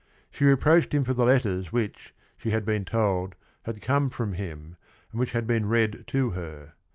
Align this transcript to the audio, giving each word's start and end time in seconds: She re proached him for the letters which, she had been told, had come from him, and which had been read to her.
She 0.31 0.45
re 0.45 0.55
proached 0.55 0.93
him 0.93 1.03
for 1.03 1.13
the 1.13 1.23
letters 1.25 1.71
which, 1.71 2.15
she 2.35 2.49
had 2.49 2.65
been 2.65 2.85
told, 2.85 3.35
had 3.65 3.81
come 3.83 4.09
from 4.09 4.33
him, 4.33 4.75
and 5.11 5.19
which 5.19 5.33
had 5.33 5.45
been 5.45 5.69
read 5.69 6.05
to 6.07 6.31
her. 6.31 6.73